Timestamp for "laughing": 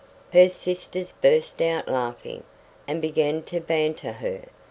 1.93-2.41